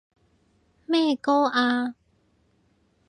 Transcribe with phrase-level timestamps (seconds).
[0.87, 1.93] 咩歌啊？